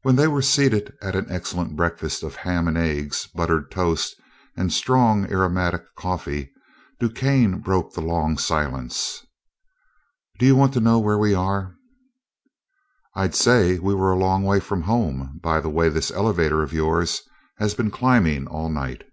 When 0.00 0.16
they 0.16 0.26
were 0.28 0.40
seated 0.40 0.94
at 1.02 1.14
an 1.14 1.26
excellent 1.28 1.76
breakfast 1.76 2.22
of 2.22 2.36
ham 2.36 2.66
and 2.66 2.78
eggs, 2.78 3.26
buttered 3.34 3.70
toast, 3.70 4.14
and 4.56 4.72
strong, 4.72 5.30
aromatic 5.30 5.82
coffee, 5.94 6.52
DuQuesne 7.02 7.62
broke 7.62 7.92
the 7.92 8.00
long 8.00 8.38
silence. 8.38 9.26
"Do 10.38 10.46
you 10.46 10.56
want 10.56 10.72
to 10.72 10.80
know 10.80 10.98
where 10.98 11.18
we 11.18 11.34
are?" 11.34 11.74
"I'd 13.14 13.34
say 13.34 13.78
we 13.78 13.92
were 13.92 14.10
a 14.10 14.16
long 14.16 14.42
way 14.42 14.58
from 14.58 14.80
home, 14.84 15.38
by 15.42 15.60
the 15.60 15.68
way 15.68 15.90
this 15.90 16.10
elevator 16.10 16.62
of 16.62 16.72
yours 16.72 17.20
has 17.58 17.74
been 17.74 17.90
climbing 17.90 18.46
all 18.46 18.70
night." 18.70 19.04